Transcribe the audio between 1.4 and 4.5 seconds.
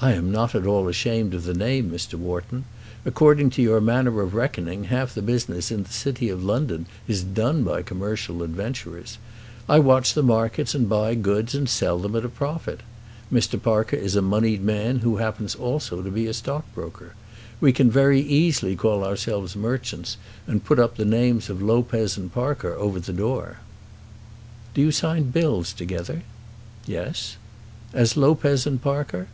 the name, Mr. Wharton. According to your manner of